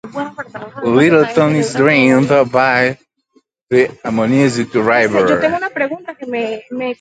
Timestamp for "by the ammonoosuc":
2.51-4.73